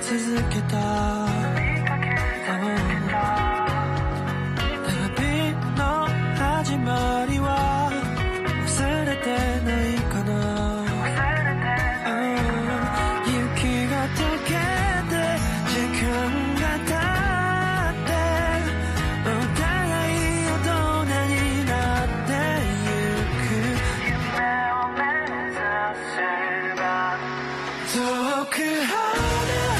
[0.00, 1.15] 続けた
[27.96, 29.75] 더욱 그 하늘